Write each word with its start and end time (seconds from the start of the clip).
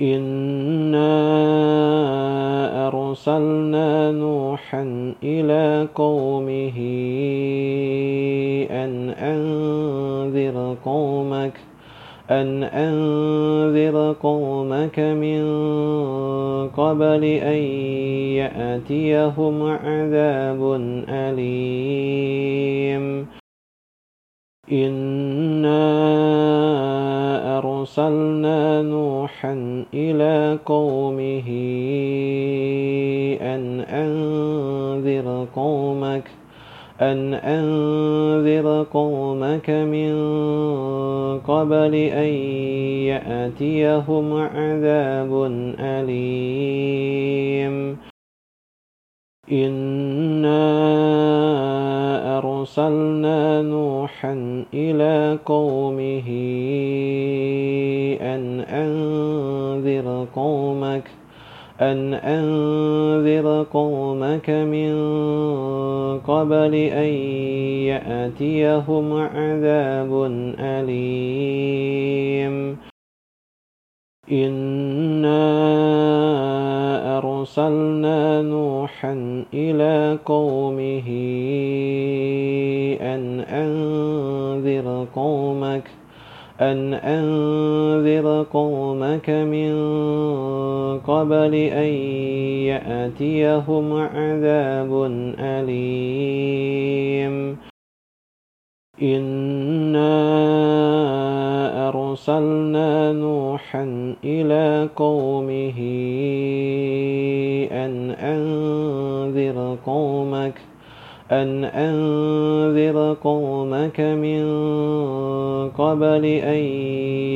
إنا 0.00 1.14
أرسلنا 2.88 4.12
نوحا 4.12 5.14
إلى 5.22 5.88
قومه 5.94 6.78
أن 8.70 9.10
أنذر 9.10 10.76
قومك 10.84 11.60
أن 12.30 12.62
أنذر 12.62 14.16
قومك 14.22 14.98
من 14.98 15.44
قبل 16.68 17.24
أن 17.24 17.62
يأتيهم 18.34 19.62
عذاب 19.62 20.60
أليم. 21.08 22.64
إنا 24.72 26.13
أرسلنا 27.84 28.82
نوحا 28.82 29.84
إلى 29.94 30.58
قومه 30.64 31.48
أن 33.40 33.80
أنذر 33.80 35.46
قومك 35.56 36.24
أن 37.00 37.34
أنذر 37.34 38.86
قومك 38.92 39.70
من 39.70 40.14
قبل 41.38 41.94
أن 41.94 42.32
يأتيهم 43.12 44.32
عذاب 44.32 45.32
أليم. 45.80 47.74
إنا 49.52 51.23
أرسلنا 52.64 53.62
نوحا 53.62 54.64
إلى 54.74 55.38
قومه 55.44 56.28
أن 58.20 58.60
أنذر 58.60 60.26
قومك 60.34 61.04
أن 61.80 62.14
أنذر 62.14 63.66
قومك 63.72 64.50
من 64.50 64.94
قبل 66.18 66.74
أن 66.74 67.12
يأتيهم 67.92 69.12
عذاب 69.12 70.12
أليم. 70.58 72.54
إنا 74.32 75.44
أرسلنا 77.44 78.42
نوحا 78.42 79.44
إلى 79.54 80.18
قومه 80.24 81.08
أن 83.00 83.40
أنذر 83.40 85.06
قومك 85.14 85.90
أن 86.60 86.94
أنذر 86.94 88.46
قومك 88.52 89.30
من 89.30 89.74
قبل 90.98 91.54
أن 91.54 91.92
يأتيهم 92.72 93.92
عذاب 93.92 94.92
أليم. 95.38 95.74
إنا 99.02 100.14
أرسلنا 102.14 103.12
نوحا 103.12 104.14
إلى 104.24 104.88
قومه 104.96 105.78
أن 107.72 108.10
أنذر 108.10 109.78
قومك 109.86 110.54
أن 111.32 111.64
أنذر 111.64 113.16
قومك 113.22 114.00
من 114.00 114.44
قبل 115.70 116.24
أن 116.24 116.62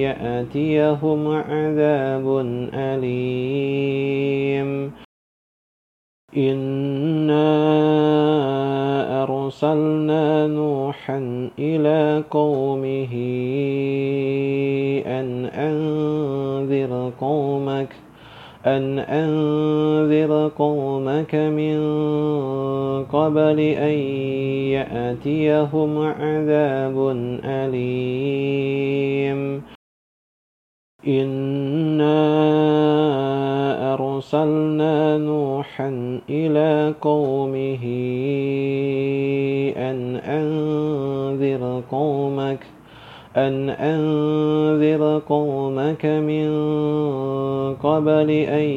يأتيهم 0.07 1.29
عذاب 1.29 2.27
أليم. 2.75 4.69
إنا 6.37 7.49
أرسلنا 9.49 10.47
نوحا 10.47 11.49
إلى 11.59 12.25
قومه 12.31 13.13
أن 15.07 15.45
أنذر 15.47 17.13
قومك 17.21 17.89
أن 18.67 18.99
أنذر 18.99 20.51
قومك 20.59 21.35
من 21.35 21.79
قبل 23.05 23.61
أن 23.61 23.99
يأتيهم 24.77 25.99
عذاب 25.99 26.97
أليم. 27.45 29.19
إنا 31.09 32.19
أرسلنا 33.95 35.19
نوحا 35.19 36.21
إلى 36.31 36.95
قومه 37.01 37.85
قومك 41.91 42.67
أن 43.37 43.71
أنذر 43.71 45.23
قومك 45.29 46.07
من 46.07 46.49
قبل 47.75 48.31
أن 48.31 48.69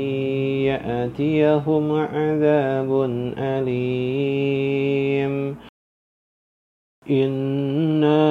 يأتيهم 0.66 1.92
عذاب 1.92 2.92
أليم. 3.38 4.72
إنا 7.10 8.22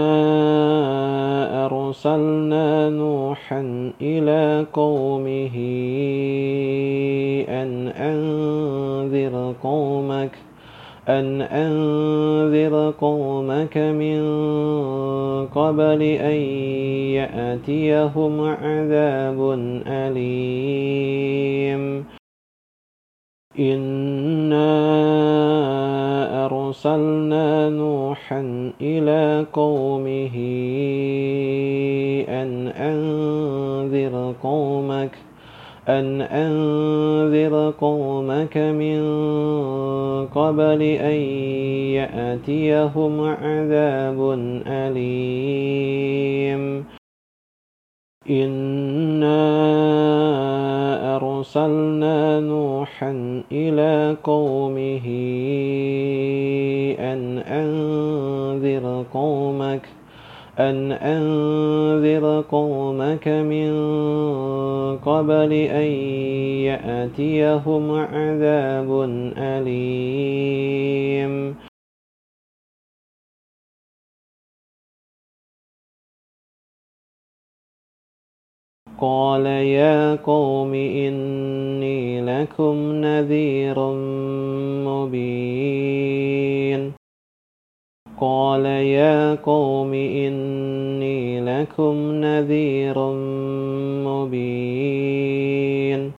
أرسلنا 1.66 2.90
نوحا 2.90 3.92
إلى 4.00 4.66
قومه 4.72 5.56
أن 7.48 7.88
أنذر 7.88 9.54
قومك 9.62 10.49
أن 11.18 11.42
أنذر 11.42 12.94
قومك 13.00 13.78
من 13.78 14.20
قبل 15.46 16.02
أن 16.02 16.40
يأتيهم 17.18 18.40
عذاب 18.40 19.38
أليم 19.86 21.82
إنا 23.58 24.70
أرسلنا 26.46 27.68
نوحا 27.68 28.72
إلى 28.80 29.46
قومه 29.52 30.36
أن 32.28 32.68
أنذر 32.68 34.34
قومك 34.42 35.29
أن 35.88 36.20
أنذر 36.20 37.72
قومك 37.80 38.56
من 38.56 39.00
قبل 40.26 40.82
أن 40.82 41.20
يأتيهم 41.96 43.20
عذاب 43.20 44.18
أليم. 44.66 46.20
إنا 48.30 49.40
أرسلنا 51.16 52.40
نوحا 52.40 53.42
إلى 53.52 54.16
قومه 54.24 55.06
أن 57.00 57.38
أنذر 57.38 59.04
قومك 59.14 59.82
أن 60.68 60.92
أنذر 60.92 62.44
قومك 62.50 63.28
من 63.28 63.70
قبل 64.98 65.52
أن 65.52 65.90
يأتيهم 66.68 67.90
عذاب 67.90 68.90
أليم 69.36 70.40
قال 79.00 79.46
يا 79.46 80.14
قوم 80.16 80.74
إني 80.74 82.20
لكم 82.20 82.76
نذير 82.92 83.78
مبين 84.84 86.20
قال 88.20 88.66
يا 88.66 89.34
قوم 89.34 89.94
إني 89.94 91.40
لكم 91.40 92.12
نذير 92.12 92.98
مبين. 94.06 96.12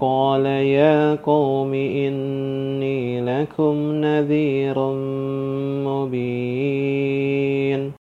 قال 0.00 0.46
يا 0.46 1.14
قوم 1.14 1.74
إني 1.74 3.20
لكم 3.20 3.92
نذير 3.92 4.78
مبين. 5.86 7.92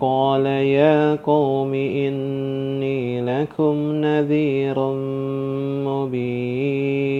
قال 0.00 0.46
يا 0.46 1.14
قوم 1.14 1.74
إني 1.74 3.20
لكم 3.20 3.92
نذير 3.92 4.78
مبين. 5.88 7.19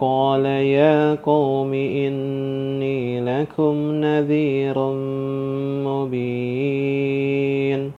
قال 0.00 0.46
يا 0.46 1.14
قوم 1.14 1.74
إني 1.74 3.20
لكم 3.20 3.92
نذير 3.92 4.78
مبين. 5.86 7.92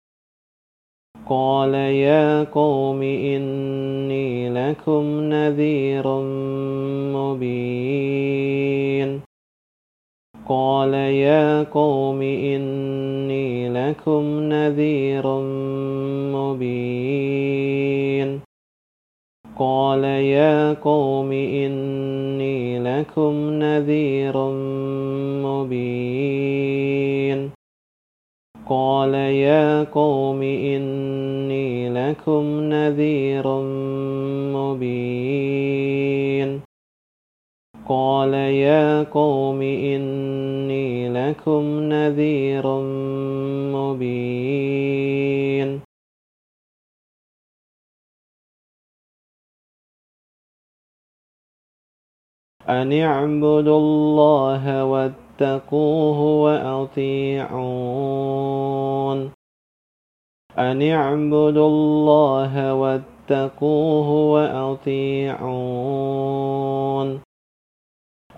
قال 1.28 1.74
يا 1.74 2.44
قوم 2.44 3.02
إني 3.02 4.48
لكم 4.48 5.20
نذير 5.20 6.08
مبين. 7.16 9.20
قال 10.48 10.94
يا 10.94 11.62
قوم 11.62 12.22
إني 12.22 13.68
لكم 13.68 14.40
نذير 14.40 15.26
مبين 15.26 15.99
قال 19.60 20.04
يا 20.04 20.72
قوم 20.72 21.32
إني 21.32 22.78
لكم 22.78 23.50
نذير 23.50 24.36
مبين. 25.44 27.50
قال 28.68 29.14
يا 29.14 29.84
قوم 29.84 30.42
إني 30.42 31.88
لكم 31.88 32.60
نذير 32.60 33.48
مبين. 34.56 36.60
قال 37.88 38.34
يا 38.34 39.02
قوم 39.02 39.62
إني 39.62 41.08
لكم 41.08 41.80
نذير 41.80 42.66
مبين. 43.76 45.39
أن 52.70 52.92
اعبدوا 52.92 53.78
الله 53.78 54.84
واتقوه 54.84 56.20
وأطيعون 56.44 57.70
أن 60.58 60.82
اعبدوا 60.82 61.68
الله 61.68 62.74
واتقوه 62.74 64.08
وأطيعون 64.34 65.60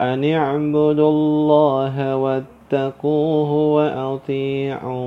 أن 0.00 0.24
اعبدوا 0.24 1.10
الله 1.10 2.16
واتقوه 2.16 3.50
وأطيعون 3.76 5.02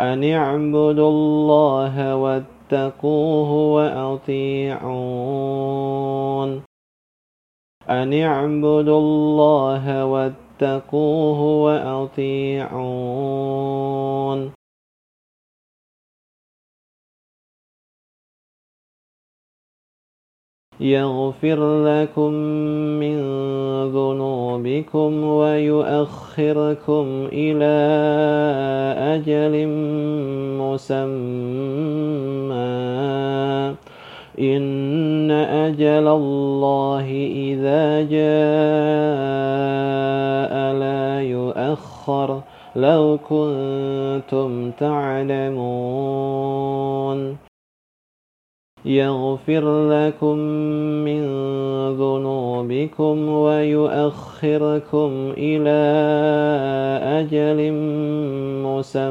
أن 0.00 0.24
اعبدوا 0.24 1.10
الله 1.10 2.16
واتقوه 2.16 3.50
وأطيعون 3.74 5.14
أن 7.88 8.12
اعبدوا 8.22 8.98
الله 8.98 10.04
واتقوه 10.04 11.40
وأطيعون 11.64 13.04
يغفر 20.84 21.84
لكم 21.84 22.32
من 23.00 23.16
ذنوبكم 23.88 25.24
ويؤخركم 25.24 27.06
إلى 27.32 27.74
أجل 29.16 29.68
مسمى. 30.60 31.34
إن 34.40 35.30
أجل 35.30 36.08
الله 36.08 37.06
إذا 37.34 38.02
جاء 38.02 38.34
لا 40.78 41.22
يؤخر. 41.22 42.40
لو 42.76 43.18
كنتم 43.28 44.70
تعلمون. 44.70 45.54
يغفر 48.84 49.88
لكم 49.88 50.38
من 51.04 51.22
ذنوبكم 51.96 53.28
ويؤخركم 53.28 55.10
إلى 55.38 55.84
أجل 57.20 57.72
مسمى. 58.64 59.04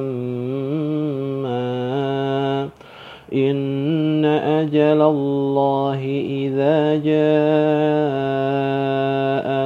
إن 3.34 4.25
أجل 4.25 5.02
الله 5.02 6.00
إذا 6.30 6.96
جاء 6.96 7.28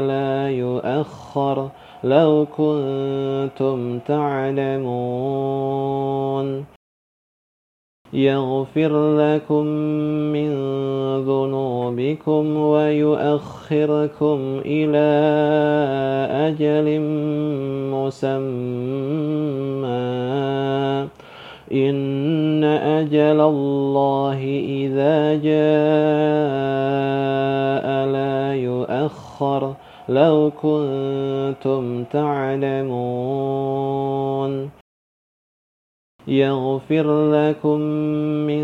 لا 0.01 0.49
يؤخر. 0.49 1.69
لو 2.03 2.45
كنتم 2.57 3.99
تعلمون. 3.99 4.77
يغفر 8.17 9.17
لكم 9.17 9.65
من 10.33 10.49
ذنوبكم 11.21 12.57
ويؤخركم 12.57 14.39
إلى 14.65 15.07
أجل 16.31 17.01
مسمى. 17.93 18.37
إن 21.73 22.63
أجل 22.63 23.41
الله 23.41 24.39
إذا 24.67 25.33
جاء 25.33 25.67
لا 28.11 28.53
يؤخر. 28.55 29.73
لو 30.09 30.51
كنتم 30.61 32.03
تعلمون. 32.03 32.87
يغفر 36.27 37.31
لكم 37.31 37.79
من 38.47 38.63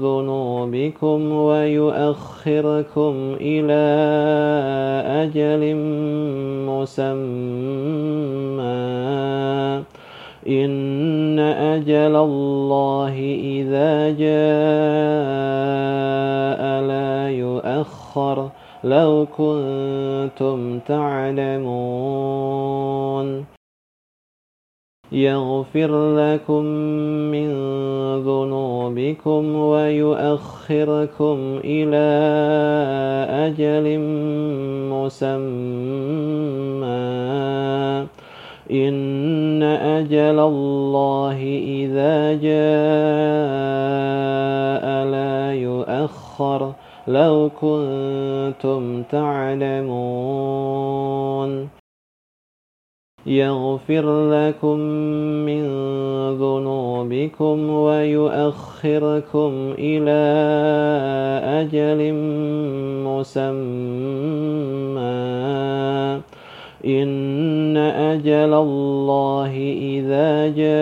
ذنوبكم 0.00 1.32
ويؤخركم 1.32 3.14
إلى 3.40 3.84
أجل 5.22 5.76
مسمى. 6.68 7.08
إن 10.48 11.38
أجل 11.38 12.16
الله 12.16 13.14
إذا 13.42 14.10
جاء 14.10 14.42
لا 16.82 17.30
يؤخر. 17.30 18.48
لو 18.84 19.26
كنتم 19.36 20.78
تعلمون. 20.78 22.38
يغفر 25.12 26.16
لكم 26.16 26.64
من 27.32 27.48
ذنوبكم 28.22 29.54
ويؤخركم 29.56 31.38
إلى 31.64 32.08
أجل 33.46 33.98
مسمى. 34.92 35.38
إن 38.70 39.62
أجل 39.62 40.38
الله 40.38 41.38
إذا 41.64 42.32
جاء 42.32 42.64
لا 45.04 45.54
يؤخر. 45.54 46.72
لو 47.08 47.50
كنتم 47.60 49.02
تعلمون. 49.02 49.78
يغفر 53.28 54.30
لكم 54.30 54.78
من 55.46 55.62
ذنوبكم 56.38 57.70
ويؤخركم 57.70 59.52
إلى 59.78 60.20
أجل 61.60 62.12
مسمى. 63.04 63.48
إن 66.86 67.76
أجل 67.76 68.54
الله 68.54 69.52
إذا 69.80 70.48
جاء 70.48 70.78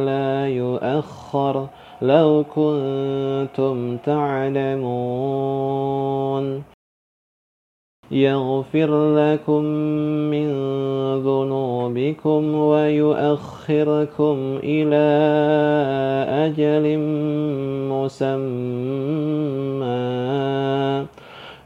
لا 0.00 0.48
يؤخر. 0.48 1.66
لو 2.02 2.44
كنتم 2.54 3.96
تعلمون. 3.96 4.88
يغفر 8.10 9.14
لكم 9.16 9.62
من 10.30 10.48
ذنوبكم 11.22 12.54
ويؤخركم 12.54 14.36
إلى 14.64 15.08
أجل 16.46 16.98
مسمى. 17.92 18.38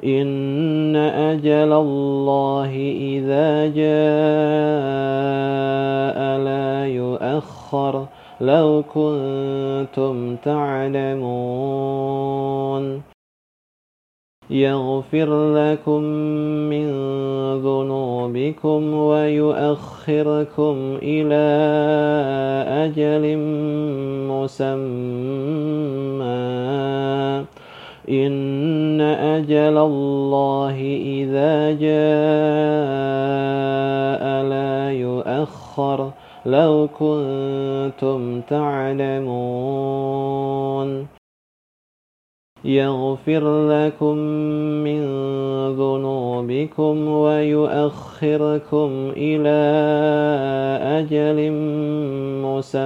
إن 0.05 0.97
أجل 0.97 1.73
الله 1.73 2.71
إذا 3.01 3.67
جاء 3.67 3.99
لا 6.39 6.87
يؤخر. 6.87 8.07
لو 8.41 8.83
كنتم 8.95 10.37
تعلمون. 10.37 11.13
يغفر 14.53 15.55
لكم 15.55 16.03
من 16.71 16.87
ذنوبكم 17.57 18.95
ويؤخركم 18.95 20.77
إلى 21.03 21.45
أجل 22.85 23.37
مسمى. 24.29 24.73
إن 28.09 29.01
أجل 29.01 29.79
الله 29.79 30.77
إذا 31.05 31.71
جاء 31.71 32.03
لا 34.45 34.93
يؤخر. 34.93 36.11
لو 36.47 36.89
كنتم 36.99 38.41
تعلمون. 38.41 39.23
يغفر 42.65 43.69
لكم 43.69 44.17
من 44.85 45.03
ذنوبكم 45.77 47.09
ويؤخركم 47.09 48.91
إلى 49.17 49.63
أجل 50.83 51.51
مسمى. 52.43 52.83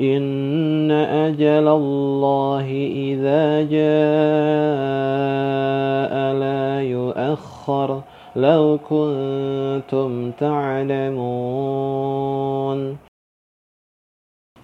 إن 0.00 0.90
أجل 0.90 1.68
الله 1.68 2.66
إذا 2.94 3.62
جاء 3.62 3.94
لا 6.34 6.82
يؤخر. 6.82 8.00
لو 8.36 8.78
كنتم 8.88 10.30
تعلمون. 10.30 11.08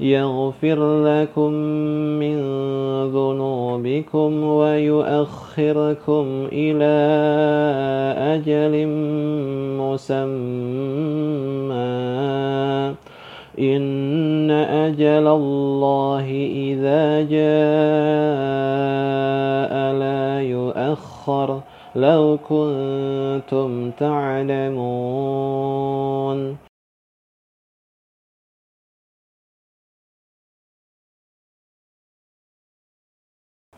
يغفر 0.01 1.05
لكم 1.05 1.53
من 2.21 2.37
ذنوبكم 3.11 4.45
ويؤخركم 4.45 6.27
إلى 6.53 6.95
أجل 8.19 8.87
مسمى. 9.79 10.25
إن 13.59 14.51
أجل 14.51 15.27
الله 15.29 16.27
إذا 16.55 17.23
جاء 17.23 17.55
لا 19.95 20.41
يؤخر. 20.43 21.61
لو 21.97 22.39
كنتم 22.49 23.91
تعلمون. 23.91 24.65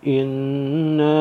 إنا 0.07 1.17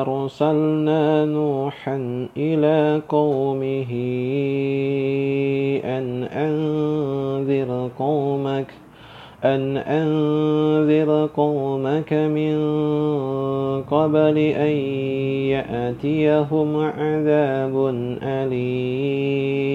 أرسلنا 0.00 1.24
نوحا 1.24 2.28
إلى 2.36 3.02
قومه 3.08 3.90
أن 5.84 6.24
أنذر 6.24 7.90
قومك 7.98 8.74
أن 9.44 9.76
أنذر 9.76 11.28
قومك 11.36 12.12
من 12.12 12.56
قبل 13.82 14.38
أن 14.38 14.76
يأتيهم 15.52 16.76
عذاب 16.76 17.94
أليم 18.22 19.74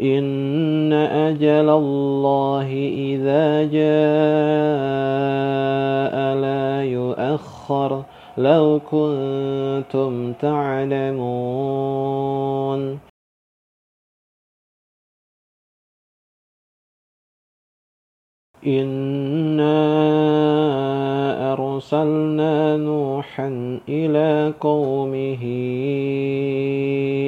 إن 0.00 0.92
أجل 0.92 1.68
الله 1.70 2.68
إذا 2.92 3.64
جاء 3.64 3.86
لا 6.34 6.84
يؤخر 6.84 8.04
لو 8.38 8.80
كنتم 8.90 10.32
تعلمون. 10.32 11.86
إنا 18.66 19.76
أرسلنا 21.52 22.76
نوحا 22.76 23.80
إلى 23.88 24.54
قومه 24.60 25.42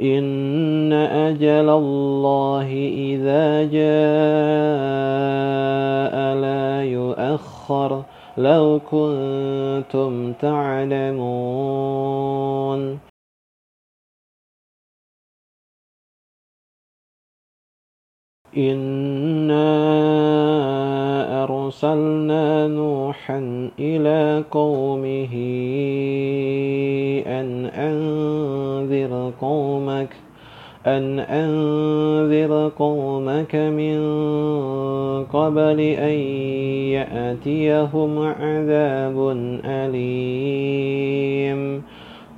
إن 0.00 0.92
أجل 0.92 1.68
الله 1.70 2.68
إذا 2.92 3.64
جاء 3.64 3.86
لا 6.34 6.82
يؤخر 6.84 8.02
لو 8.38 8.80
كنتم 8.90 10.32
تعلمون. 10.32 11.96
إنا 18.56 19.66
أرسلنا 21.44 22.66
نوحا 22.68 23.70
إلى 23.78 24.44
قومه 24.50 25.34
أن 27.26 27.66
أنذر 27.66 29.32
قومك 29.40 30.16
أن 30.86 31.18
أنذر 31.18 32.70
قومك 32.78 33.54
من 33.54 33.98
قبل 35.24 35.80
أن 35.80 36.18
يأتيهم 36.94 38.18
عذاب 38.18 39.36
أليم 39.64 41.16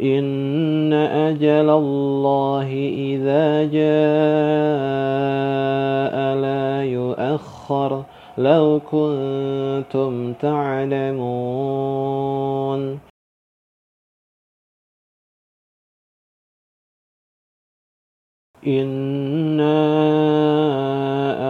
إن 0.00 0.92
أجل 0.92 1.70
الله 1.70 2.68
إذا 2.92 3.64
جاء 3.64 3.86
لا 6.40 6.84
يؤخر 6.84 8.02
لو 8.38 8.80
كنتم 8.90 10.32
تعلمون. 10.32 11.86
إنا 18.66 19.76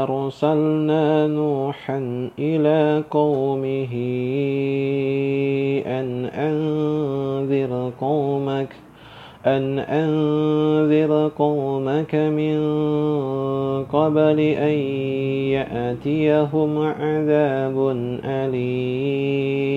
أرسلنا 0.03 1.27
نوحا 1.27 2.31
إلى 2.39 3.05
قومه 3.11 3.93
أن 5.87 6.25
أنذر 6.25 7.93
قومك 8.01 8.69
أن 9.47 9.79
أنذر 9.79 11.31
قومك 11.39 12.15
من 12.15 12.59
قبل 13.85 14.41
أن 14.41 14.79
يأتيهم 15.57 16.79
عذاب 16.79 17.97
أليم 18.25 19.77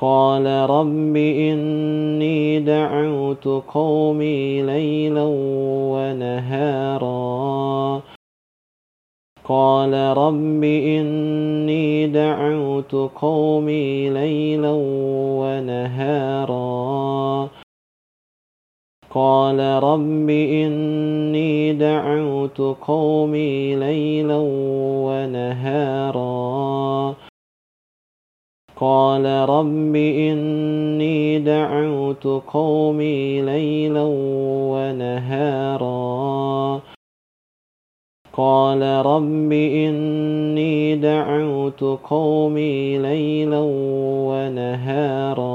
قال 0.00 0.46
رب 0.46 1.16
إني 1.16 2.60
دعوت 2.60 3.48
قومي 3.48 4.62
ليلا 4.62 5.24
ونهارا. 5.92 7.10
قال 9.44 9.92
رب 10.16 10.64
إني 10.64 12.06
دعوت 12.06 12.94
قومي 12.94 14.10
ليلا 14.10 14.72
ونهارا. 15.40 16.60
قال 19.10 19.60
رب 19.82 20.30
إني 20.30 21.72
دعوت 21.72 22.60
قومي 22.60 23.76
ليلا 23.76 24.38
ونهارا. 25.06 26.20
قال 28.80 29.26
رب 29.48 29.96
إني 29.96 31.38
دعوت 31.38 32.26
قومي 32.26 33.42
ليلا 33.42 34.04
ونهارا. 34.72 35.90
قال 38.32 38.82
رب 39.06 39.52
إني 39.52 40.96
دعوت 40.96 41.84
قومي 42.10 42.98
ليلا 42.98 43.60
ونهارا. 44.30 45.50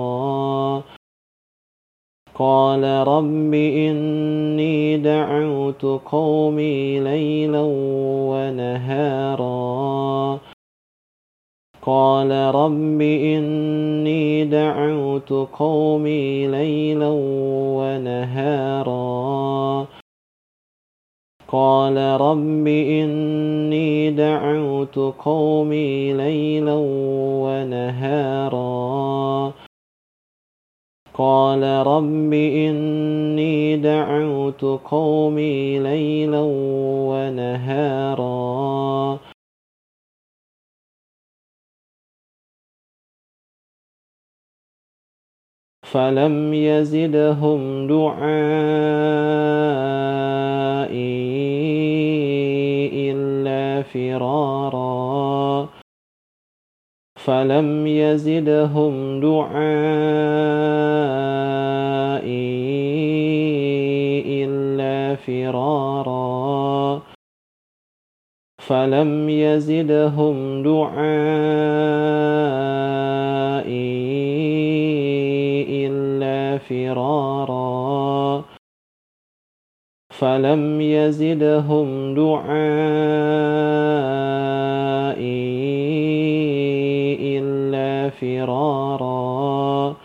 قال 2.35 2.83
رب 3.07 3.53
إني 3.53 4.97
دعوت 4.97 5.85
قومي 5.85 6.99
ليلا 6.99 7.63
ونهارا. 8.29 9.84
قال 11.85 12.31
رب 12.31 13.01
إني 13.01 14.45
دعوت 14.45 15.33
قومي 15.53 16.47
ليلا 16.47 17.09
ونهارا. 17.77 19.85
قال 21.47 21.97
رب 22.21 22.67
إني 22.67 24.11
دعوت 24.11 24.99
قومي 25.25 26.13
ليلا 26.13 26.75
ونهارا. 27.45 28.65
قال 31.13 31.87
رب 31.87 32.33
إني 32.33 33.77
دعوت 33.77 34.65
قومي 34.65 35.79
ليلا 35.79 36.41
ونهارا. 37.09 38.55
فلم 45.91 46.53
يزدهم 46.53 47.87
دعائي 47.87 48.25
إلا 53.11 53.81
فرارا. 53.81 55.69
فلم 57.15 57.87
يزدهم 57.87 59.19
دعائي 59.19 59.65
إلا 64.43 65.15
فرارا. 65.15 67.01
فلم 68.59 69.29
يزدهم 69.29 70.63
دعائي 70.63 71.85
فرارا. 76.69 78.43
فلم 80.09 80.81
يزدهم 80.81 82.15
دعائي 82.15 82.45
إلا 87.39 88.09
فرارا. 88.09 89.95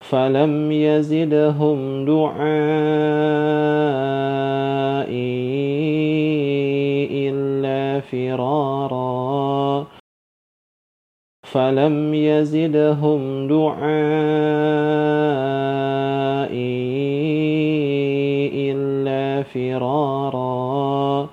فلم 0.00 0.72
يزدهم 0.72 2.04
دعائي 2.04 3.24
فلم 11.54 12.14
يزدهم 12.14 13.48
دعائي 13.48 13.84
إلا 18.70 19.42
فرارا 19.42 21.28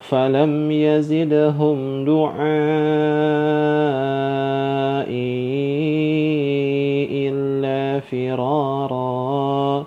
فلم 0.00 0.70
يزدهم 0.70 2.04
دعائي 2.04 2.58
إلا 7.28 8.00
فرارا 8.00 9.86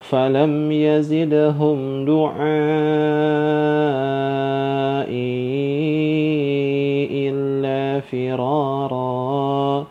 فلم 0.00 0.72
يزدهم 0.72 2.04
دعائي 2.04 3.46
فرارا. 8.10 9.86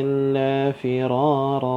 إلا 0.00 0.72
فرارا. 0.72 1.73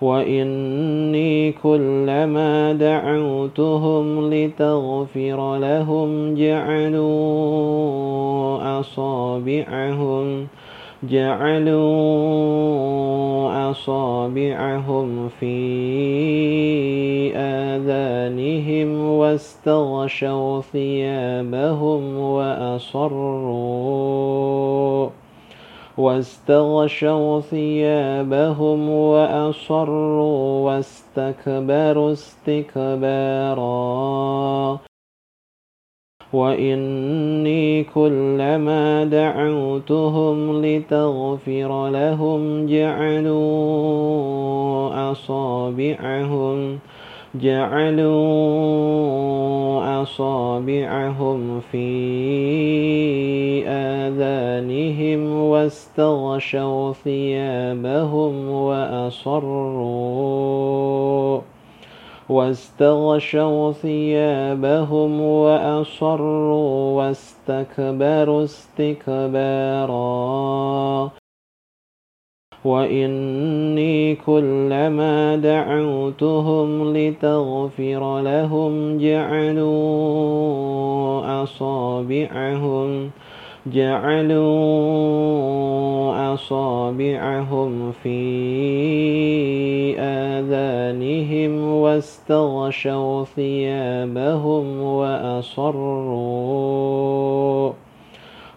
وإني 0.00 1.52
كلما 1.52 2.72
دعوتهم 2.72 4.34
لتغفر 4.34 5.58
لهم 5.58 6.34
جعلوا 6.34 7.46
أصابعهم 8.80 10.46
جعلوا 11.02 11.80
أصابعهم 13.70 15.28
في 15.40 15.56
آذانهم 17.36 19.10
واستغشوا 19.10 20.60
ثيابهم 20.60 22.16
وأصروا 22.18 23.66
واستغشوا 25.98 27.40
ثيابهم 27.40 28.90
وأصروا 28.90 30.64
واستكبروا 30.66 32.12
استكبارا. 32.12 33.66
وإني 36.32 37.84
كلما 37.84 39.04
دعوتهم 39.04 40.64
لتغفر 40.64 41.88
لهم 41.88 42.66
جعلوا 42.66 44.16
أصابعهم 45.12 46.78
جعلوا 47.40 48.16
أصابعهم 50.02 51.60
في 51.60 51.86
آذانهم 53.68 55.40
واستغشوا 55.40 56.92
ثيابهم 56.92 58.48
وأصروا 58.50 60.06
واستغشوا 62.28 63.72
ثيابهم 63.72 65.20
وأصروا 65.20 66.96
واستكبروا 66.96 68.44
استكبارا 68.44 69.96
وإني 72.64 74.14
كلما 74.14 75.36
دعوتهم 75.36 76.96
لتغفر 76.96 78.20
لهم 78.20 78.98
جعلوا 78.98 80.46
أصابعهم 81.42 83.10
جعلوا 83.66 84.44
أصابعهم 86.34 87.92
في 88.02 88.16
آذانهم 89.98 91.72
واستغشوا 91.72 93.24
ثيابهم 93.24 94.80
وأصروا 94.82 96.56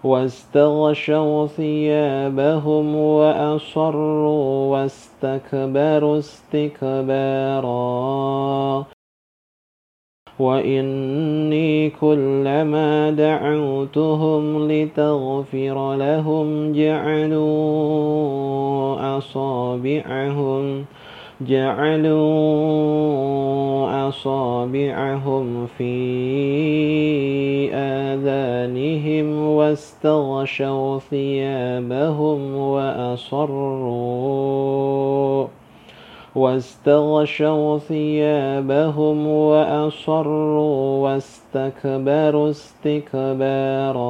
واستغشوا 0.04 1.48
ثيابهم 1.48 2.96
وأصروا 2.96 4.72
واستكبروا 4.72 6.20
استكبارا. 6.20 7.70
وإني 10.40 11.90
كلما 11.90 13.12
دعوتهم 13.12 14.72
لتغفر 14.72 15.96
لهم 15.96 16.74
جعلوا 16.74 18.08
أصابعهم 19.18 20.86
جعلوا 21.42 22.20
أصابعهم 24.10 25.68
في 25.78 25.94
آذانهم 27.74 29.48
واستغشوا 29.48 31.00
ثيابهم 31.00 32.56
وأصروا 32.56 34.00
واستغشوا 36.36 37.78
ثيابهم 37.78 39.28
وأصروا 39.28 41.04
واستكبروا 41.04 42.50
استكبارا 42.50 44.10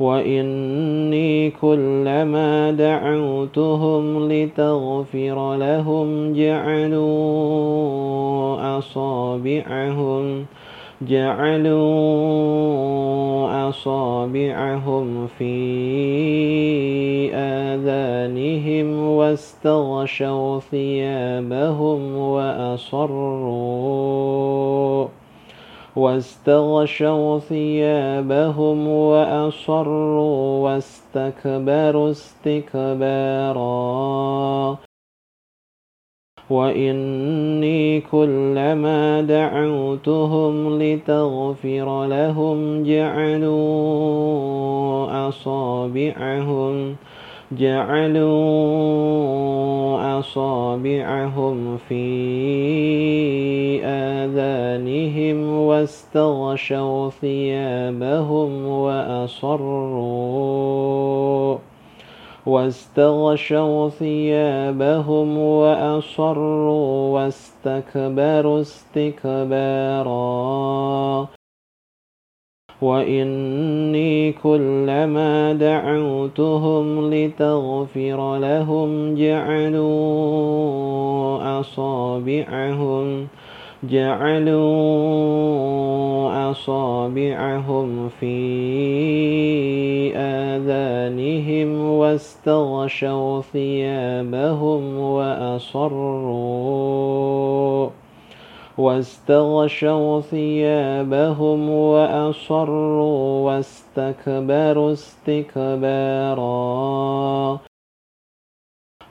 وإني 0.00 1.50
كلما 1.50 2.70
دعوتهم 2.70 4.28
لتغفر 4.32 5.56
لهم 5.56 6.32
جعلوا 6.32 7.48
أصابعهم 8.78 10.46
جعلوا 11.02 11.78
أصابعهم 13.68 15.26
في 15.26 15.54
آذانهم 17.34 19.08
واستغشوا 19.08 20.60
ثيابهم 20.60 22.16
وأصروا 22.16 23.58
واستغشوا 25.98 27.38
ثيابهم 27.38 28.88
وأصروا 28.88 30.64
واستكبروا 30.64 32.10
استكبارا. 32.10 33.58
وإني 36.50 38.00
كلما 38.00 39.20
دعوتهم 39.20 40.78
لتغفر 40.82 42.06
لهم 42.06 42.82
جعلوا 42.82 44.18
أصابعهم 45.28 46.96
جعلوا 47.52 49.08
أصابعهم 50.18 51.76
في 51.88 52.04
آذانهم 53.84 55.48
واستغشوا 55.58 57.10
ثيابهم 57.10 58.66
وأصروا 58.66 60.28
واستغشوا 62.46 63.88
ثيابهم 63.88 65.38
وأصروا 65.38 67.14
واستكبروا 67.14 68.60
استكبارا. 68.60 70.08
وإني 72.82 74.32
كلما 74.32 75.52
دعوتهم 75.52 77.10
لتغفر 77.14 78.38
لهم 78.38 79.14
جعلوا 79.14 80.38
أصابعهم 81.60 83.26
جعلوا 83.82 84.60
أصابعهم 86.50 88.08
في 88.20 88.36
آذانهم 90.16 91.90
واستغشوا 91.90 93.40
ثيابهم 93.40 94.98
وأصروا 94.98 96.38
واستغشوا 98.78 100.20
ثيابهم 100.20 101.70
وأصروا 101.70 103.46
واستكبروا 103.46 104.92
استكبارا. 104.92 106.48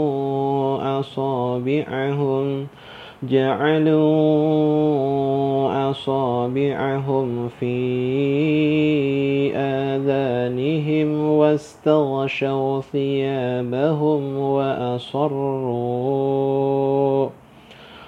أصابعهم 1.01 2.66
جعلوا 3.22 4.76
أصابعهم 5.90 7.48
في 7.48 7.76
آذانهم 9.57 11.31
واستغشوا 11.31 12.81
ثيابهم 12.81 14.37
وأصروا 14.38 15.96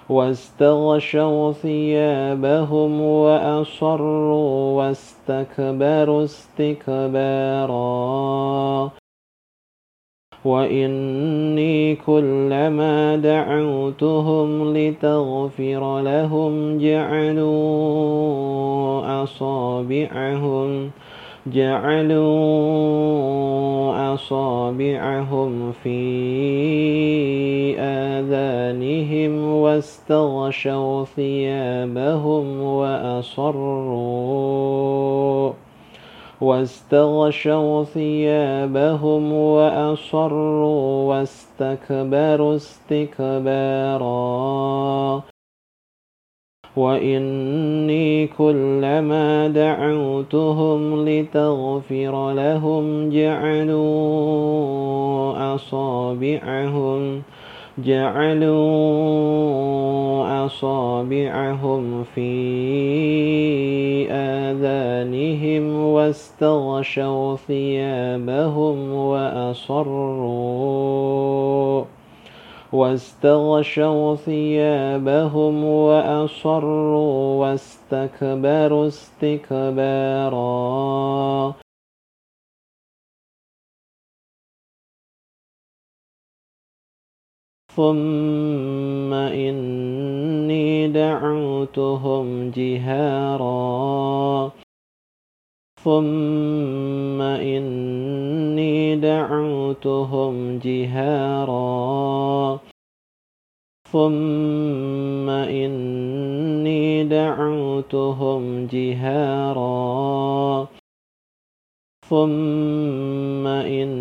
واستغشوا 0.09 1.53
ثيابهم 1.53 3.01
وأصروا 3.01 4.77
واستكبروا 4.77 6.25
استكبارا. 6.25 7.79
وإني 10.44 11.94
كلما 11.96 13.16
دعوتهم 13.16 14.77
لتغفر 14.77 16.01
لهم 16.01 16.79
جعلوا 16.79 17.59
أصابعهم 19.22 20.90
جعلوا 21.46 22.24
أصابعهم 24.14 25.72
في 25.72 25.98
آذانهم 27.81 29.53
واستغشوا 29.53 31.05
ثيابهم 31.05 32.61
وأصروا 32.61 34.29
واستغشوا 36.40 37.85
ثيابهم 37.85 39.33
وأصروا 39.33 41.09
واستكبروا 41.09 42.57
استكبارا. 42.57 44.09
وإني 46.77 48.27
كلما 48.27 49.48
دعوتهم 49.48 51.09
لتغفر 51.09 52.33
لهم 52.33 53.11
جعلوا 53.11 54.59
أصابعهم 55.55 57.22
جعلوا 57.85 58.59
أصابعهم 60.47 62.05
في 62.14 62.31
آذانهم 64.11 65.85
واستغشوا 65.85 67.37
ثيابهم 67.37 68.93
وأصروا 68.93 70.49
واستغشوا 72.73 74.14
ثيابهم 74.14 75.64
وأصروا 75.64 77.41
واستكبروا 77.41 78.87
استكبارا 78.87 80.38
ثم 87.79 89.14
إني 89.14 90.88
دعوتهم 90.88 92.51
جهارا. 92.51 94.51
ثم 95.85 97.23
إني 97.23 98.97
دعوتهم 98.97 100.59
جهارا. 100.59 102.59
ثم 103.93 105.31
إني 105.31 107.05
دعوتهم 107.05 108.67
جهارا. 108.67 110.67
ثم 112.09 113.47
إني 113.47 113.98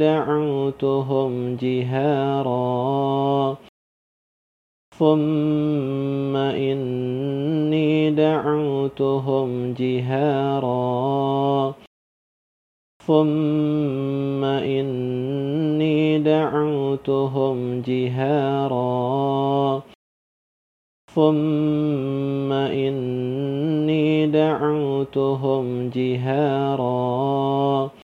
دعوتهم 0.00 1.56
جهارا. 1.56 3.56
ثم 4.98 6.36
إني 6.36 8.10
دعوتهم 8.10 9.72
جهارا. 9.72 11.74
ثم 13.06 14.44
إني 14.44 16.18
دعوتهم 16.18 17.80
جهارا. 17.80 19.80
ثم 21.14 22.52
إني 22.52 24.26
دعوتهم 24.26 25.90
جهارا. 25.90 27.99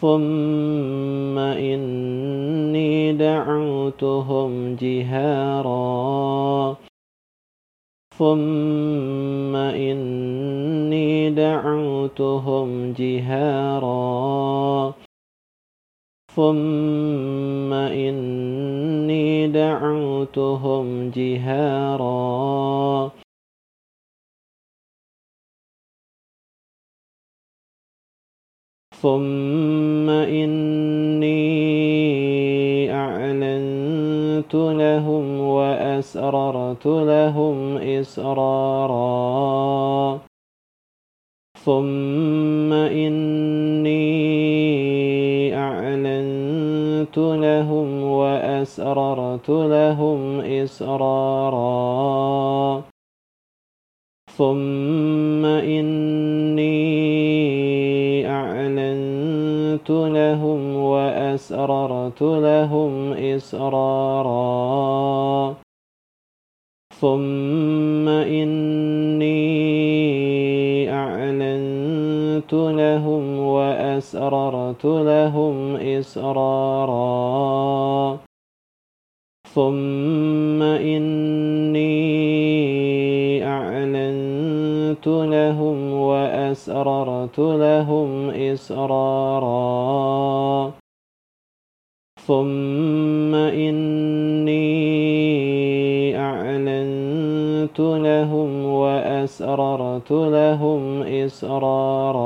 ثم 0.00 1.38
إني 1.38 3.12
دعوتهم 3.12 4.74
جهارا. 4.74 6.76
ثم 8.18 9.56
إني 9.56 11.30
دعوتهم 11.30 12.92
جهارا. 12.92 14.92
ثم 16.36 17.72
إني 17.72 19.48
دعوتهم 19.48 21.10
جهارا. 21.10 23.10
ثم 29.02 30.10
إني 30.10 31.28
أعلنت 32.92 34.54
لهم 34.54 35.40
وأسررت 35.40 36.86
لهم 36.86 37.76
إسرارا. 37.76 38.98
ثم 41.64 42.72
إني 42.72 43.98
أعلنت 45.54 47.18
لهم 47.18 48.02
وأسررت 48.02 49.50
لهم 49.50 50.40
إسرارا. 50.40 51.68
ثم 54.38 55.44
إني 55.44 56.77
أعلنت 59.78 59.90
لهم 59.90 60.76
وأسررت 60.76 62.22
لهم 62.22 63.12
إسرارا. 63.12 64.34
ثم 67.00 68.08
إني 68.08 69.32
أعلنت 70.92 72.54
لهم 72.54 73.38
وأسررت 73.38 74.84
لهم 74.84 75.76
إسرارا. 75.76 76.98
ثم 79.54 80.62
إني 80.62 81.78
أعلنت 83.44 85.06
لهم 85.06 85.77
وأسررت 86.48 87.38
لهم 87.38 88.30
إسرارا. 88.30 89.50
ثم 92.26 93.34
إني 93.34 94.56
أعلنت 96.16 97.80
لهم 97.80 98.64
وأسررت 98.64 100.12
لهم 100.12 101.02
إسرارا. 101.02 102.24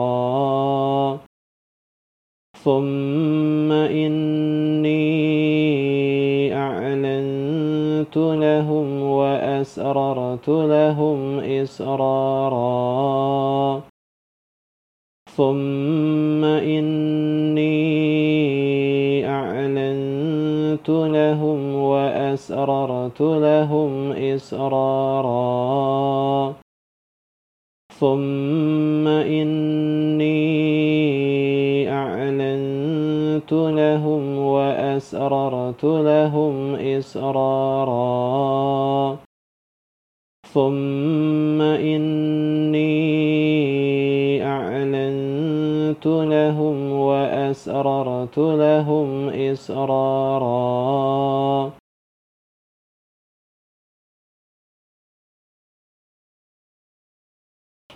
ثم 2.64 3.72
إني 3.72 4.92
أعلنت 6.54 8.16
لهم 8.16 9.02
وأسررت 9.02 10.48
لهم 10.48 11.40
إسرارا. 11.40 12.52
ثم 15.36 16.44
إني 16.44 17.62
أعلنت 19.26 20.88
لهم 20.88 21.74
وأسررت 21.74 23.20
لهم 23.20 24.12
إسرارا. 24.12 25.32
ثم 28.00 29.08
إني 29.08 30.32
أعلنت 31.90 33.52
لهم 33.52 34.38
وأسررت 34.38 35.84
لهم 35.84 36.74
إسرارا. 36.74 38.02
ثم 40.54 41.60
إني 41.62 42.21
أعلنت 46.06 46.30
لهم 46.30 46.92
وأسررت 46.92 48.38
لهم 48.38 49.28
إسرارا. 49.28 50.52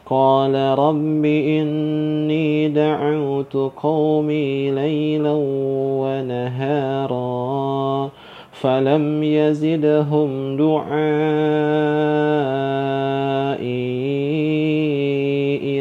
قال 0.07 0.55
رب 0.79 1.25
إني 1.25 2.69
دعوت 2.69 3.57
قومي 3.77 4.71
ليلا 4.71 5.33
ونهارا 6.03 7.31
فلم 8.53 9.23
يزدهم 9.23 10.57
دعائي 10.57 10.97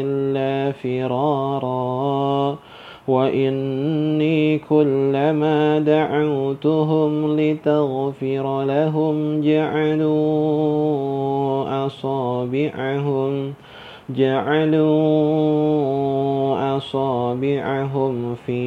إلا 0.00 0.72
فرارا. 0.72 1.45
وإني 3.08 4.58
كلما 4.58 5.78
دعوتهم 5.78 7.36
لتغفر 7.40 8.64
لهم 8.64 9.40
جعلوا 9.40 10.56
أصابعهم 11.86 13.54
جعلوا 14.10 14.86
أصابعهم 16.76 18.34
في 18.34 18.62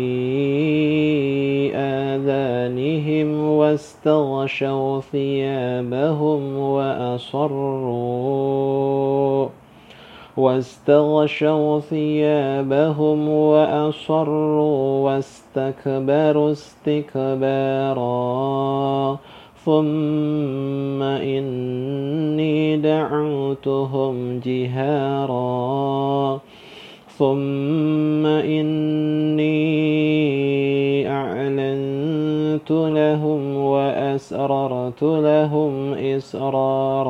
آذانهم 1.75 3.49
واستغشوا 3.49 4.99
ثيابهم 5.02 6.58
وأصروا 6.58 7.99
واستغشوا 10.39 11.80
ثيابهم 11.80 13.30
وأصروا 13.30 15.06
واستكبروا 15.06 16.52
استكبارا. 16.52 17.99
ثم 19.65 21.04
إني 21.04 22.78
دعوتهم 22.78 24.39
جهارا. 24.39 26.39
ثم 27.17 28.25
إني 28.25 29.60
أعلنت 31.08 32.71
لهم 32.71 33.56
وأسررت 33.56 35.04
لهم 35.04 35.93
إسرارا. 35.93 37.10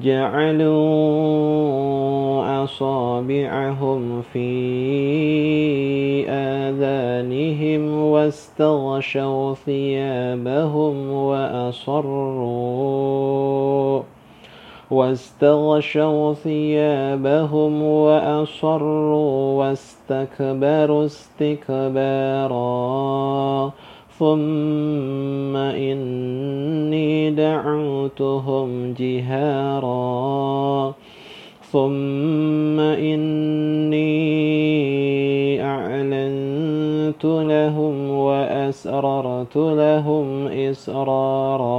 جعلوا 0.00 0.78
أصابعهم 2.64 4.22
في 4.32 4.48
آذانهم 6.28 8.02
واستغشوا 8.02 9.54
ثيابهم 9.54 11.10
وأصروا 11.12 12.68
واستغشوا 14.90 16.34
ثيابهم 16.34 17.82
وأصروا 17.82 19.58
واستكبروا 19.58 21.04
استكبارا 21.06 22.58
ثم 24.18 25.56
إني 25.56 27.30
دعوتهم 27.30 28.94
جهارا 28.98 30.94
ثم 31.72 32.80
إني 32.80 34.08
أعلنت 35.62 37.24
لهم 37.24 38.10
وأسررت 38.10 39.56
لهم 39.56 40.46
إسرارا 40.46 41.78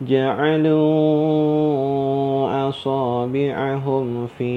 جعلوا 0.00 1.54
أصابعهم 2.68 4.26
في 4.38 4.54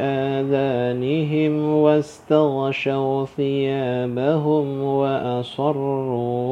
آذانهم 0.00 1.74
واستغشوا 1.74 3.24
ثيابهم 3.24 4.82
وأصروا 4.82 6.50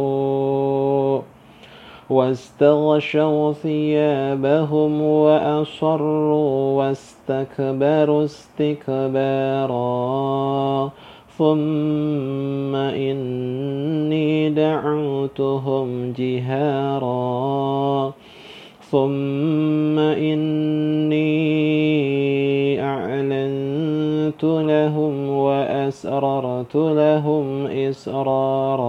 واستغشوا 2.11 3.53
ثيابهم 3.53 5.03
وأصروا 5.03 6.79
واستكبروا 6.79 8.25
استكبارا. 8.25 9.79
ثم 11.39 12.75
إني 12.75 14.51
دعوتهم 14.51 16.13
جهارا 16.13 18.13
ثم 18.91 19.99
إني 19.99 21.23
أعلنت 22.83 24.45
لهم 24.45 25.29
وأسررت 25.29 26.77
لهم 26.77 27.67
إسرارا 27.67 28.89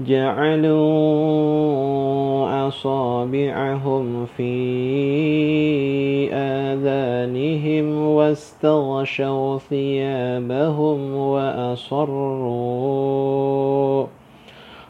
جعلوا 0.00 0.76
أصابعهم 2.68 4.26
في 4.36 4.52
آذانهم 6.32 8.06
واستغشوا 8.06 9.58
ثيابهم 9.58 11.14
وأصروا 11.14 12.76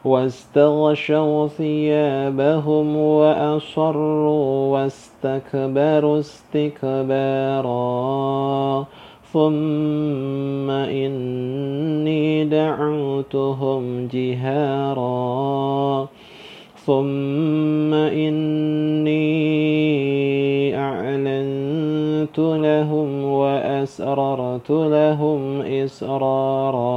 واستغشوا 0.05 1.49
ثيابهم 1.49 2.97
وأصروا 2.97 4.73
واستكبروا 4.73 6.19
استكبارا. 6.19 7.77
ثم 9.33 10.70
إني 10.70 12.45
دعوتهم 12.45 14.09
جهارا 14.12 16.09
ثم 16.87 17.95
إني 17.95 19.16
أعلنت 20.79 22.39
لهم 22.39 23.24
وأسررت 23.24 24.70
لهم 24.70 25.61
إسرارا 25.61 26.97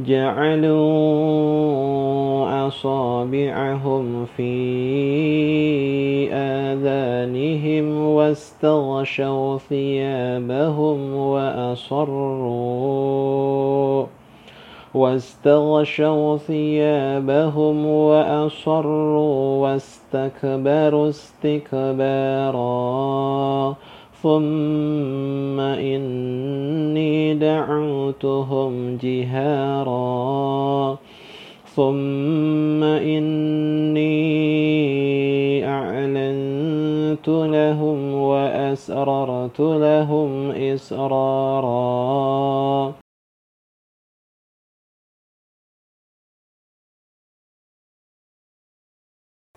جعلوا 0.00 0.78
أصابعهم 2.68 4.26
في 4.36 4.52
آذانهم 6.32 7.98
واستغشوا 7.98 9.58
ثيابهم 9.58 11.14
وأصروا 11.14 12.68
واستغشوا 14.94 16.36
ثيابهم 16.36 17.86
وأصروا 17.86 19.62
واستكبروا 19.62 21.08
استكبارا 21.08 22.68
ثم 24.22 25.60
إني 25.60 27.34
دعوتهم 27.34 28.96
جهارا 28.96 30.98
ثم 31.76 32.82
إني 32.82 34.08
أعلنت 35.66 37.28
لهم 37.28 38.14
وأسررت 38.14 39.60
لهم 39.60 40.50
إسرارا 40.50 41.88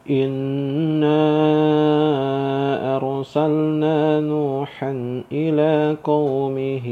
إنا 0.09 1.20
أرسلنا 3.32 4.20
نوحا 4.20 5.24
إلى 5.32 5.98
قومه 6.04 6.88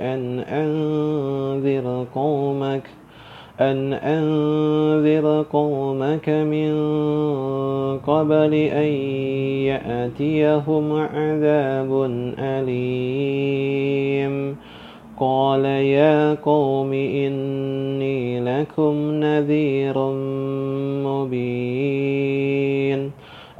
أن 0.00 0.38
أنذر 0.38 2.06
قومك 2.14 2.82
أن 3.60 3.92
أنذر 3.92 5.44
قومك 5.52 6.28
من 6.28 6.72
قبل 7.98 8.54
أن 8.54 8.92
يأتيهم 9.72 10.92
عذاب 10.92 12.10
أليم. 12.38 14.36
قال 15.20 15.64
يا 15.64 16.34
قوم 16.34 16.92
إني 16.92 18.40
لكم 18.40 18.94
نذير 19.12 19.98
مبين. 21.06 21.72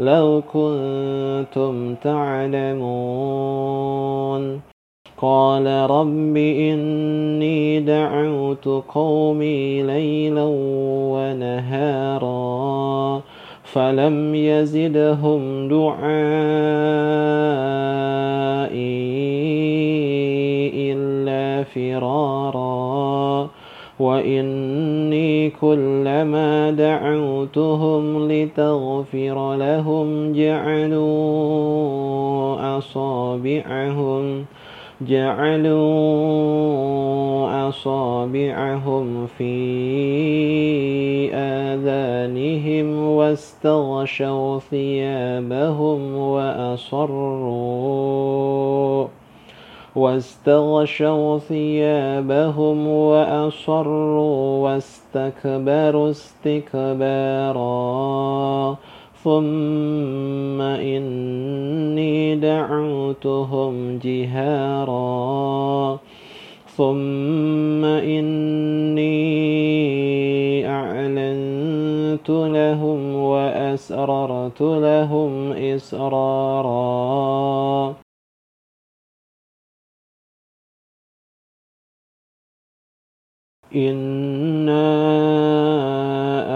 لو 0.00 0.42
كنتم 0.52 1.94
تعلمون. 1.94 2.70
قال 5.18 5.90
رب 5.90 6.36
إني 6.36 7.80
دعوت 7.80 8.68
قومي 8.88 9.82
ليلا 9.82 10.46
ونهارا 11.12 12.30
فلم 13.64 14.34
يزدهم 14.34 15.68
دعائي 15.68 16.00
إلا 20.92 21.64
فرارا. 21.64 23.48
وإني 24.00 25.50
كلما 25.50 26.70
دعوتهم 27.44 28.28
لتغفر 28.32 29.56
لهم 29.56 30.32
جعلوا 30.32 31.18
أصابعهم 32.78 34.44
جعلوا 35.00 35.78
أصابعهم 37.68 39.26
في 39.26 39.54
آذانهم 41.34 42.98
واستغشوا 43.06 44.58
ثيابهم 44.58 46.14
وأصروا 46.16 47.60
واستغشوا 49.96 51.38
ثيابهم 51.38 52.86
وأصروا 52.86 54.68
واستكبروا 54.68 56.10
استكبارا. 56.10 57.60
ثم 59.24 60.60
إني 60.60 62.36
دعوتهم 62.36 63.98
جهارا. 63.98 65.98
ثم 66.76 67.84
إني 67.84 69.10
أعلنت 70.68 72.30
لهم 72.30 73.14
وأسررت 73.14 74.62
لهم 74.62 75.52
إسرارا. 75.52 76.70
إنا 83.76 84.90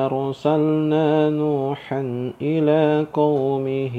أرسلنا 0.06 1.30
نوحا 1.30 2.32
إلى 2.42 3.06
قومه 3.12 3.96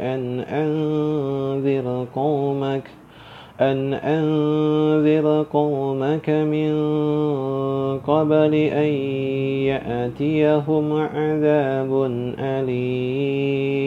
أن 0.00 0.40
أنذر 0.40 2.06
قومك 2.14 2.90
أن 3.60 3.94
أنذر 3.94 5.46
قومك 5.52 6.30
من 6.30 6.72
قبل 7.98 8.54
أن 8.54 8.88
يأتيهم 9.66 10.92
عذاب 10.92 12.10
أليم 12.38 13.86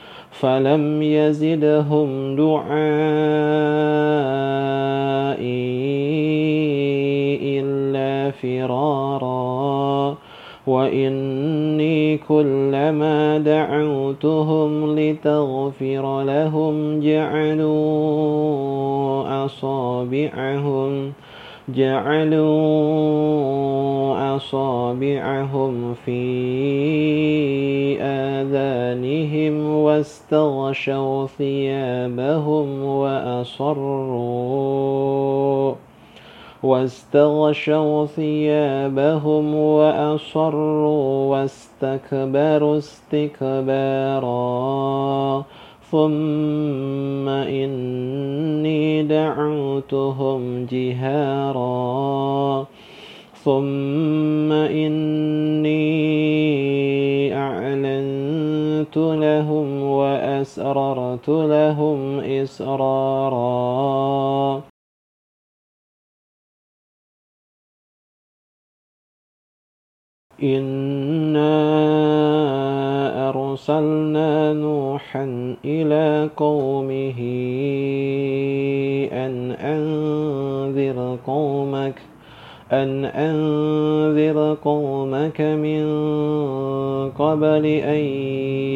فلم 0.41 1.01
يزدهم 1.01 2.35
دعائي 2.35 2.71
إلا 7.59 8.31
فرارا 8.31 10.17
وإني 10.67 12.17
كلما 12.17 13.37
دعوتهم 13.37 14.99
لتغفر 14.99 16.23
لهم 16.23 16.99
جعلوا 16.99 18.25
أصابعهم 19.45 21.13
جعلوا 21.69 22.41
أصابعهم 24.35 25.93
في 26.05 26.21
آذانهم 28.01 29.75
واستغشوا 29.75 31.27
ثيابهم 31.27 32.83
وأصروا 32.83 34.41
واستغشوا 36.63 38.05
ثيابهم 38.05 39.55
وأصروا 39.55 41.31
واستكبروا 41.31 42.77
استكبارا. 42.77 44.31
ثم 45.91 47.29
إني 47.29 49.03
دعوتهم 49.89 50.65
جهارا. 50.65 52.67
ثم 53.43 54.51
إني 54.51 55.71
أعلنت 57.35 58.97
لهم 58.97 59.81
وأسررت 59.81 61.29
لهم 61.29 62.19
إسرارا. 62.19 63.41
إنا 70.43 71.61
أرسلنا 73.29 74.53
نوحا 74.53 75.55
إلى 75.65 76.29
قومه. 76.37 77.21
أنذر 79.61 81.17
قومك 81.27 81.95
أن 82.71 83.05
أنذر 83.05 84.57
قومك 84.63 85.41
من 85.41 85.85
قبل 87.09 87.65
أن 87.65 88.05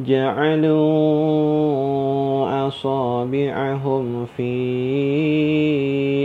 جعلوا 0.00 0.76
أصابعهم 2.68 4.26
في 4.36 4.52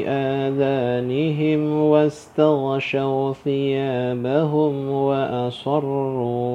آذانهم 0.07 1.72
واستغشوا 1.82 3.34
ثيابهم 3.34 4.89
وأصروا 4.89 6.51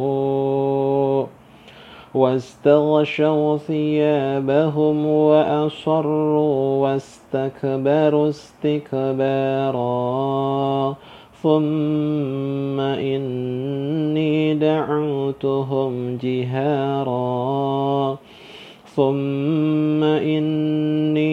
واستغشوا 2.14 3.56
ثيابهم 3.56 5.06
وأصروا 5.06 6.82
واستكبروا 6.82 8.28
استكبارا. 8.28 9.86
ثم 11.42 12.80
إني 12.80 14.54
دعوتهم 14.54 16.16
جهارا 16.16 18.18
ثم 18.96 20.04
إني 20.04 21.26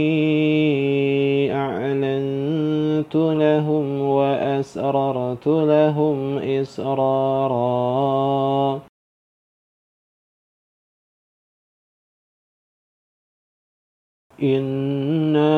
أعلنت 1.56 3.16
لهم 3.16 4.02
وأسررت 4.02 5.48
لهم 5.48 6.38
إسرارا 6.38 7.74
إنا 14.44 15.54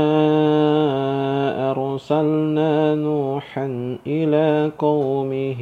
أرسلنا 1.71 2.95
نوحا 2.95 3.97
إلى 4.07 4.71
قومه 4.79 5.61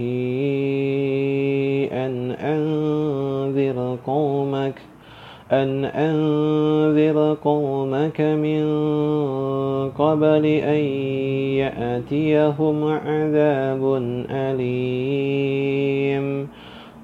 أن 1.91 2.31
أنذر 2.31 3.97
قومك 4.05 4.81
أن 5.51 5.85
أنذر 5.85 7.37
قومك 7.43 8.21
من 8.21 8.63
قبل 9.89 10.45
أن 10.45 10.83
يأتيهم 11.63 12.83
عذاب 12.83 14.01
أليم 14.29 15.73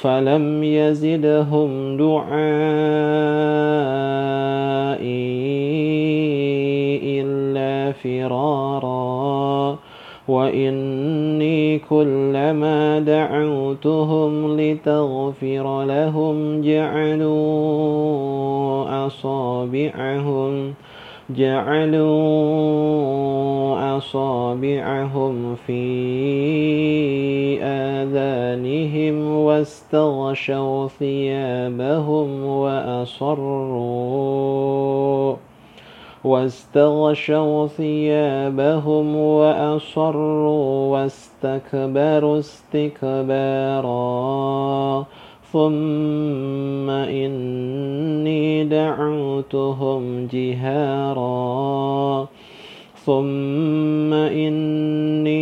فلم 0.00 0.64
يزدهم 0.64 1.96
دعائي 1.96 2.38
إلا 7.20 7.92
فرارا 7.92 9.78
وإني 10.28 11.78
كلما 11.78 12.98
دعوتهم 13.00 14.60
لتغفر 14.60 15.84
لهم 15.84 16.60
جعلوا 16.62 17.86
أصابعهم 19.06 20.74
جعلوا 21.30 22.08
أصابعهم 23.96 25.54
في 25.54 25.82
آذانهم 27.62 29.36
واستغشوا 29.36 30.88
ثيابهم 30.88 32.44
وأصروا 32.44 34.08
واستغشوا 36.24 37.66
ثيابهم 37.66 39.16
وأصروا 39.16 40.92
واستكبروا 40.92 42.38
استكبارا 42.38 43.98
ثم 45.52 46.90
إني 46.90 48.64
دعوتهم 48.64 50.26
جهارا 50.26 52.28
ثم 53.06 54.12
إني 54.12 55.38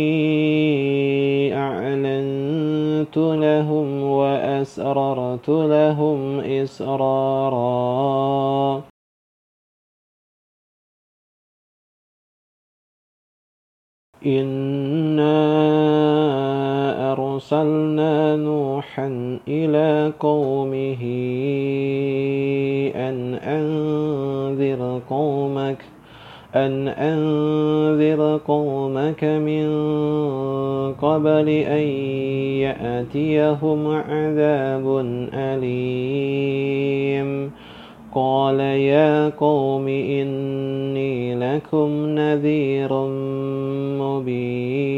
أعلنت 1.55 3.17
لهم 3.17 4.03
وأسررت 4.03 5.49
لهم 5.49 6.39
إسرارا 6.39 7.77
إنا 14.25 15.96
أرسلنا 17.37 18.35
نوحا 18.35 19.37
إلى 19.47 20.13
قومه 20.19 21.01
أن 22.95 23.33
أنذر 23.33 25.01
قومك 25.09 25.77
أن 26.55 26.87
أنذر 26.87 28.39
قومك 28.47 29.23
من 29.23 29.67
قبل 30.93 31.49
أن 31.49 31.87
يأتيهم 32.65 33.87
عذاب 33.87 35.05
أليم. 35.33 37.29
قال 38.15 38.59
يا 38.59 39.29
قوم 39.29 39.87
إني 39.87 41.35
لكم 41.35 41.89
نذير 42.05 42.93
مبين. 44.01 44.97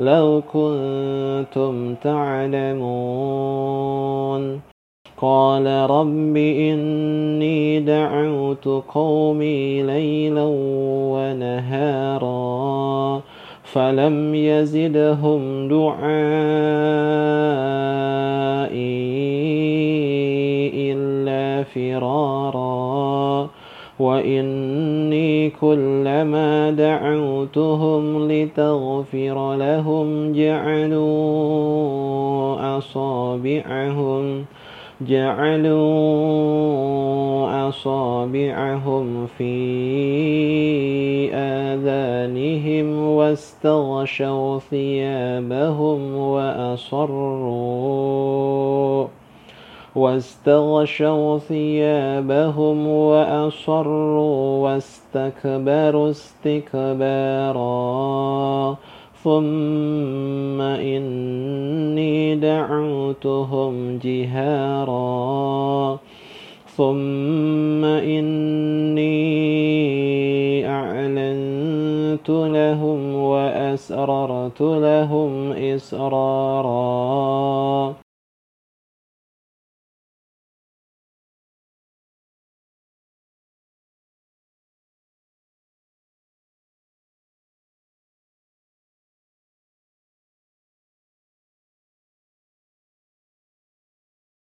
لو 0.00 0.42
كنتم 0.52 1.94
تعلمون. 1.94 3.20
قال 5.20 5.66
رب 5.90 6.36
إني 6.36 7.80
دعوت 7.80 8.68
قومي 8.88 9.82
ليلا 9.82 10.46
ونهارا 11.12 12.30
فلم 13.62 14.34
يزدهم 14.34 15.68
دعائي 15.68 16.00
إلا 20.92 21.62
فرارا. 21.62 22.89
وإني 24.00 25.50
كلما 25.50 26.70
دعوتهم 26.70 28.32
لتغفر 28.32 29.56
لهم 29.56 30.32
جعلوا 30.32 31.50
أصابعهم 32.78 34.44
جعلوا 35.00 35.78
أصابعهم 37.68 39.26
في 39.38 39.54
آذانهم 41.34 42.98
واستغشوا 43.06 44.58
ثيابهم 44.58 46.16
وأصروا 46.16 47.60
واستغشوا 49.96 51.38
ثيابهم 51.38 52.86
وأصروا 52.86 54.68
واستكبروا 54.68 56.10
استكبارا. 56.10 57.60
ثم 59.24 60.60
إني 60.60 62.36
دعوتهم 62.36 63.98
جهارا. 63.98 65.98
ثم 66.76 67.84
إني 67.84 69.10
أعلنت 70.68 72.30
لهم 72.30 73.14
وأسررت 73.14 74.60
لهم 74.60 75.52
إسرارا. 75.52 76.70